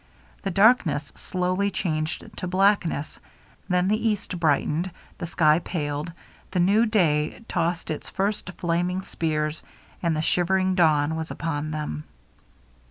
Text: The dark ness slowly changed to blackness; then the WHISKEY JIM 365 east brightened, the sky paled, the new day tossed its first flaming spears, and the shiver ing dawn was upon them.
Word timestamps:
The 0.41 0.49
dark 0.49 0.83
ness 0.87 1.11
slowly 1.13 1.69
changed 1.69 2.35
to 2.37 2.47
blackness; 2.47 3.19
then 3.69 3.87
the 3.87 3.97
WHISKEY 4.01 4.29
JIM 4.31 4.39
365 4.39 4.39
east 4.39 4.39
brightened, 4.39 4.91
the 5.19 5.25
sky 5.27 5.59
paled, 5.59 6.11
the 6.49 6.59
new 6.59 6.87
day 6.87 7.43
tossed 7.47 7.91
its 7.91 8.09
first 8.09 8.49
flaming 8.57 9.03
spears, 9.03 9.61
and 10.01 10.15
the 10.15 10.23
shiver 10.23 10.57
ing 10.57 10.73
dawn 10.73 11.15
was 11.15 11.29
upon 11.29 11.69
them. 11.69 12.05